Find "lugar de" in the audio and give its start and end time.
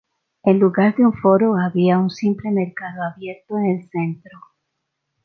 0.57-1.03